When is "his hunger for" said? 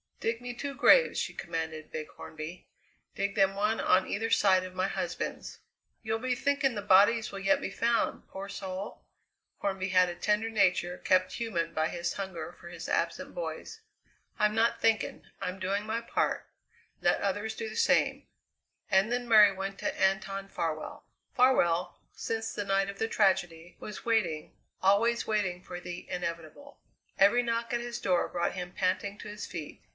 11.87-12.69